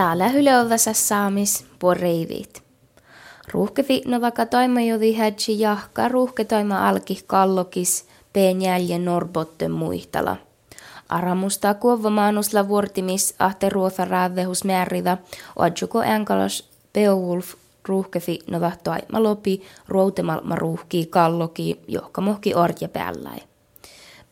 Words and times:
Täällä 0.00 0.28
hyleovassa 0.28 0.92
saamis 0.92 1.66
poreivit. 1.78 2.62
Ruuhkevi 3.52 4.02
vaikka 4.20 4.46
toima 4.46 4.80
jo 4.80 5.00
vihätsi 5.00 5.60
jahka 5.60 6.08
ruuhke 6.08 6.44
toima 6.44 6.88
alki 6.88 7.18
kallokis 7.26 8.06
peenjälje 8.32 8.98
Norbotten 8.98 9.70
muihtala. 9.70 10.36
Aramusta 11.08 11.74
kuovomaanusla 11.74 12.68
vuortimis 12.68 13.34
ahte 13.38 13.68
ruotha 13.68 14.04
räävehus 14.04 14.64
määrida, 14.64 15.18
oadjuko 15.56 16.02
enkalas 16.02 16.68
Beowulf 16.92 17.54
ruuhkefi 17.88 18.38
no 18.50 18.60
vahtoaima 18.60 19.22
lopi 19.22 19.62
ruutemalma 19.88 20.56
ruuhkii 20.56 21.06
kalloki, 21.06 21.80
johka 21.88 22.20
mohki 22.20 22.54
orja 22.54 22.88
päälläi. 22.88 23.49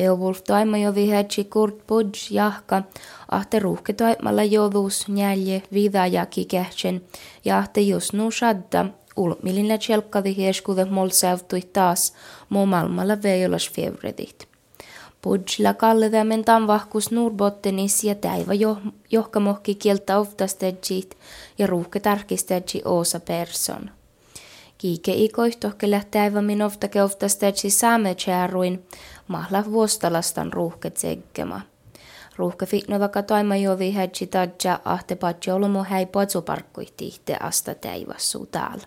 Beowulf 0.00 0.42
toima 0.42 0.78
jo 0.78 0.94
vihätsi 0.94 1.44
kurt 1.44 1.86
budj 1.86 2.30
jahka, 2.32 2.82
ahte 3.28 3.58
ruuhke 3.58 3.92
toimalla 3.92 4.42
jovus 4.42 5.08
njälje 5.08 5.62
vidajaki 5.72 6.44
kähtsen, 6.44 7.02
ja 7.44 7.58
ahte 7.58 7.80
just 7.80 8.12
nu 8.12 8.30
shadda, 8.30 8.86
ulmilin 9.16 9.78
tjelkkadi 9.78 10.36
hieskuve 10.36 10.84
molsävtui 10.84 11.62
taas, 11.62 12.12
muu 12.48 12.66
maailmalla 12.66 13.22
veijolas 13.22 13.70
fevredit. 13.70 14.48
Budjla 15.22 15.74
kalledamen 15.74 16.44
tanvahkus 16.44 17.10
Nurbottenis 17.10 18.04
ja 18.04 18.14
täivä 18.14 18.54
jo, 18.54 18.76
johkamohki 19.10 19.74
kieltä 19.74 20.18
oftastedjit 20.18 21.16
ja 21.58 21.66
ruuhke 21.66 22.00
tarkistedji 22.00 22.82
osa 22.84 23.20
person. 23.20 23.90
Kiike 24.80 25.12
ikoihtohke 25.12 25.90
lähtäävä 25.90 26.42
min 26.42 26.62
oftake 26.62 27.02
oftastedji 27.02 27.70
saame 27.70 28.14
tjääruin, 28.14 28.86
mahla 29.28 29.64
vuostalastan 29.64 30.52
ruuhke 30.52 30.90
tsekkema. 30.90 31.60
Ruuhke 32.36 32.66
fitno 32.66 33.00
vaikka 33.00 33.22
toima 33.22 33.56
jovi 33.56 33.92
hädji 33.92 34.26
tadja 34.26 34.80
ahte 34.84 35.16
patja 35.16 35.54
olomo 35.54 35.84
häi 35.84 36.06
potsuparkkuihti 36.06 37.34
asta 37.40 37.74
täivassuu 37.74 38.46
täällä. 38.46 38.86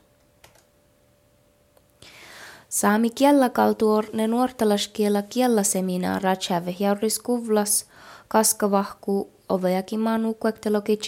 Saami 2.70 3.09
kaltuor 3.53 4.06
ne 4.14 4.28
nuortalaskiela 4.28 5.22
kielaseminaara 5.22 6.36
tjäve 6.36 6.75
hjauris 6.80 7.20
kuvlas 7.20 7.86
kaskavahku 8.28 9.30
ovejakin 9.50 10.00
maanu 10.00 10.34
kuekteloki 10.34 11.00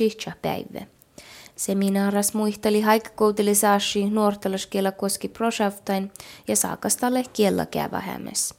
päivä. 0.42 0.95
Seminaaras 1.56 2.34
muisteli 2.34 2.82
haikkouteli 2.82 3.56
saashi 3.56 4.10
nuortalaskiela 4.10 4.92
koski 4.92 5.28
prosaftain 5.28 6.12
ja 6.48 6.56
saakastalle 6.56 7.24
kiellä 7.34 7.66
kävähämes. 7.66 8.54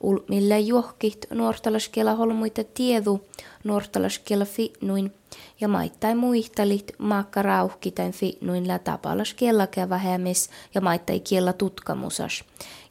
Ulmille 0.00 0.60
johkit 0.60 1.26
nuortalaskiela 1.30 2.14
holmuita 2.14 2.64
tiedu 2.64 3.20
nuortalaskiela 3.64 4.44
fitnuin 4.44 5.12
ja 5.60 5.68
maittai 5.68 6.14
muistelit 6.14 6.92
maakka 6.98 7.42
rauhkitain 7.42 8.12
finnuilla 8.12 8.78
tapalas 8.78 9.34
kiellä 9.34 9.68
vähemmis 9.88 10.50
ja 10.74 10.80
maittai 10.80 11.20
kiellä 11.20 11.52
tutkamusas. 11.52 12.44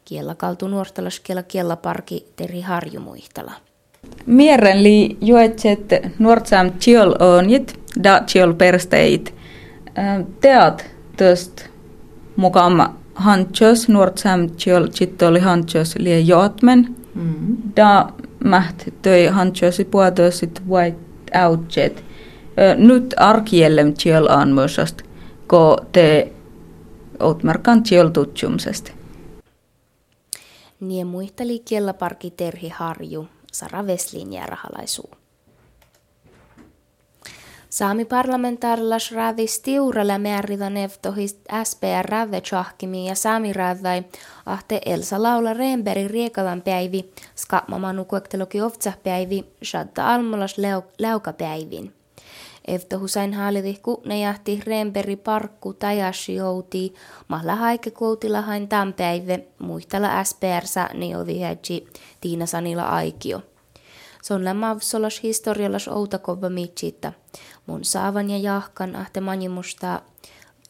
Kiellä 0.06 0.36
kaltu 0.36 0.68
nuortalas 0.68 1.20
kiellä 1.20 1.44
kiellä 1.44 1.76
parki 1.76 2.28
teri 2.36 2.62
harjumuihtala. 2.62 3.52
Mieren 4.26 4.84
li 4.84 5.18
joetset 5.22 5.94
nuortsam 6.20 6.72
tiol 6.72 7.16
onit, 7.20 7.80
da 8.04 8.20
tiol 8.26 8.54
persteit. 8.54 9.34
Teat 10.42 10.86
täst 11.18 11.66
mukaan 12.36 12.94
hanchos 13.16 13.88
nuortsam 13.88 14.50
tiol 14.50 14.88
chittoli 14.88 15.40
hanchos 15.40 15.96
lie 15.96 16.20
joatmen. 16.20 16.96
Mm. 17.14 17.58
Da 17.76 18.10
mäht 18.44 18.94
töi 19.02 19.28
hanchosi 19.28 19.86
puoltoisit 19.86 20.62
white 20.70 21.00
outjet 21.46 22.04
nyt 22.78 23.14
arkiellem 23.18 23.94
tiel 23.94 24.28
anmösast, 24.30 25.02
ko 25.48 25.78
te 25.92 26.32
outmarkan 27.20 27.84
tiel 27.84 28.10
tutsumsesta. 28.10 28.92
Nie 30.80 31.06
muisteli 31.06 31.64
parki 32.00 32.32
Terhi 32.32 32.70
Harju, 32.70 33.28
Sara 33.56 33.88
Veslin 33.88 34.34
järhalaisuu. 34.34 35.10
Saami 37.70 38.06
parlamentaarillas 38.06 39.12
räävi 39.12 39.48
stiuralla 39.48 40.18
määritä 40.18 40.70
neftohist 40.70 41.38
SPR 41.64 42.10
rääve 42.10 42.42
tjahkimi 42.42 43.08
ja 43.08 43.16
saami 43.16 43.54
rääväi 43.54 44.04
ahte 44.46 44.82
Elsa 44.86 45.24
Laula 45.24 45.54
Reenberg 45.54 46.12
riekavan 46.12 46.62
päivi, 46.62 47.14
skapmamanu 47.36 48.06
kuekteloki 48.06 48.62
päivi, 49.04 49.46
shatta 49.64 50.14
almolas 50.14 50.56
leukapäivin. 51.00 51.94
Efter 52.68 53.00
Hussein 53.00 53.34
haalidi 53.34 53.82
ne 54.06 54.20
jahti 54.20 54.62
Remberi 54.66 55.16
parkku 55.16 55.74
tajashi 55.74 56.36
jouti, 56.36 56.94
mahla 57.28 57.56
haike 57.56 57.92
koutilahain 57.92 58.68
tämpäive, 58.68 59.48
muistella 59.60 60.24
SPR 60.24 60.94
niodi 60.94 61.40
hedji 61.40 61.88
Tiina 62.22 62.46
Sanila 62.46 62.84
aikio. 62.84 63.42
Se 64.22 64.34
on 64.34 64.46
lämmävsolas 64.46 65.24
historiallas 65.24 65.88
outakova 65.88 66.50
mitsitta. 66.50 67.14
Mun 67.66 67.84
saavan 67.86 68.30
ja 68.30 68.38
jahkan 68.38 68.96
ahte 68.96 69.22
manjimusta 69.22 70.02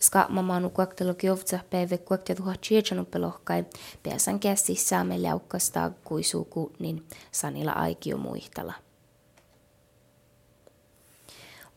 skaamamanu 0.02 0.70
kuakteloki 0.70 1.30
ovtsa 1.30 1.60
päivä 1.70 1.98
kuakte 1.98 2.36
tuha 2.36 2.54
tsietsanu 2.62 3.06
pelohkai, 3.06 3.66
pääsän 4.04 4.40
käsissä 4.40 5.04
me 5.04 5.24
läukkasta 5.24 5.92
kuisuku, 6.04 6.72
niin 6.80 7.08
Sanila 7.32 7.72
aikio 7.72 8.18
muistella. 8.18 8.74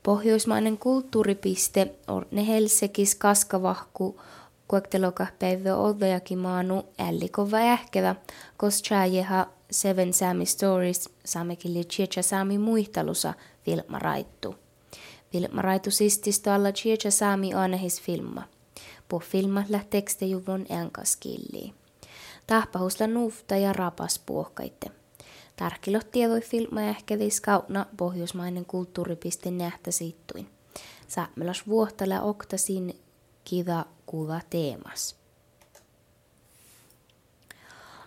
Pohjoismainen 0.08 0.78
kulttuuripiste 0.78 1.94
on 2.06 2.26
ne 2.30 2.46
Helsekis 2.46 3.14
kaskavahku 3.14 4.20
kuektelokahpäivä 4.68 5.76
odojakin 5.76 6.38
maanu 6.38 6.82
ällikova 6.98 7.56
ähkevä, 7.56 8.14
koska 8.56 9.06
jeha 9.06 9.46
Seven 9.70 10.12
Sami 10.12 10.46
Stories 10.46 11.10
saamekili 11.24 11.84
Chicha 11.84 12.22
Sami 12.22 12.58
muihtelusa 12.58 13.34
filma 13.64 13.98
raittu. 13.98 14.54
Filma 15.32 15.62
raittu 15.62 15.90
sististo 15.90 16.50
alla 16.50 16.72
Chicha 16.72 17.10
Sami 17.10 17.54
anehis 17.54 18.02
filma. 18.02 18.42
På 19.08 19.18
filma 19.18 19.64
tekste 19.90 20.26
juvon 20.26 20.66
enkaskilli. 20.68 21.72
Tahpahusla 22.46 23.06
nuufta 23.06 23.56
ja 23.56 23.72
rapas 23.72 24.18
puohkaitte. 24.26 24.97
Tärkilottievoi 25.58 26.40
filma 26.40 26.82
ehkä 26.82 27.18
viskautna 27.18 27.86
pohjoismainen 27.96 28.64
kulttuuripiste 28.64 29.50
nähtä 29.50 29.90
siittuin. 29.90 30.50
Saamelas 31.08 31.66
vuohtala 31.68 32.20
oktasin 32.20 33.00
kiva 33.44 33.84
kuva 34.06 34.40
teemas. 34.50 35.16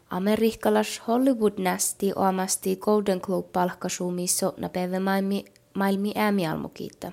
Amerikkalas 0.10 1.02
Hollywood 1.08 1.54
nästi 1.58 2.12
omasti 2.16 2.76
Golden 2.76 3.20
Globe 3.24 3.50
palkkasuumissa 3.54 4.54
na 4.58 4.70
päivä 4.70 5.00
maailmi, 5.00 5.46
maailmi 5.74 6.12
äämialmukiitta. 6.16 7.12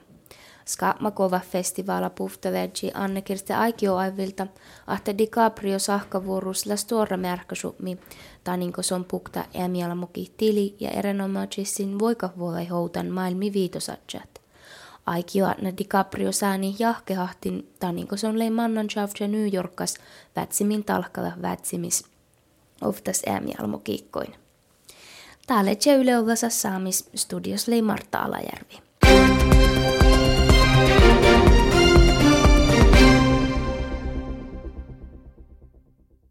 Skapmakova 0.69 1.41
festivala 1.51 2.11
puhtavedji 2.11 2.91
Anne 2.95 3.23
Kirste 3.23 3.55
Aikioaivilta, 3.55 4.47
ahte 4.87 5.19
DiCaprio 5.19 5.79
sahkavuorus 5.79 6.67
la 6.67 6.77
stora 6.77 7.17
märkäsummi, 7.17 7.99
taninko 8.45 8.83
son 8.83 9.05
pukta 9.05 9.45
emialamuki 9.55 10.33
tili 10.37 10.77
ja 10.81 10.91
erinomaisessin 10.91 11.99
voikavuolai 11.99 12.67
houtan 12.67 13.07
maailmi 13.07 13.53
viitosatsat. 13.53 14.41
Aikio 15.07 15.47
Anne 15.47 15.75
DiCaprio 15.79 16.33
sääni 16.33 16.77
jahkehahtin 16.79 17.73
taninko 17.81 18.17
son 18.17 18.39
lei 18.39 18.51
mannanschaft 18.51 19.21
ja 19.21 19.29
New 19.29 19.55
Yorkas 19.55 19.95
vätsimin 20.37 20.85
talkala 20.85 21.33
vätsimis 21.43 22.05
oftas 22.83 23.23
äämialmukikkoin. 23.27 24.35
Täällä 25.47 25.71
Yle 25.99 26.37
saamis 26.49 27.11
studios 27.15 27.69
lei 27.69 27.83
Martta 27.83 28.19
Alajärvi. 28.19 28.88